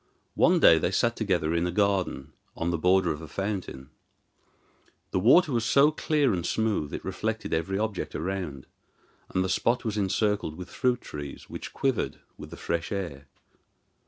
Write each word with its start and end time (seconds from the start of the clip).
One 0.33 0.59
day 0.59 0.79
they 0.79 0.89
sat 0.89 1.15
together 1.15 1.53
in 1.53 1.67
a 1.67 1.71
garden 1.71 2.33
on 2.55 2.71
the 2.71 2.77
border 2.79 3.11
of 3.11 3.21
a 3.21 3.27
fountain. 3.27 3.91
The 5.11 5.19
water 5.19 5.51
was 5.51 5.63
so 5.63 5.91
clear 5.91 6.33
and 6.33 6.43
smooth 6.43 6.91
it 6.91 7.05
reflected 7.05 7.53
every 7.53 7.77
object 7.77 8.15
around, 8.15 8.65
and 9.29 9.43
the 9.43 9.47
spot 9.47 9.85
was 9.85 9.99
encircled 9.99 10.55
with 10.55 10.71
fruit 10.71 11.01
trees 11.01 11.51
which 11.51 11.71
quivered 11.71 12.19
with 12.35 12.49
the 12.49 12.57
fresh 12.57 12.91
air. 12.91 13.27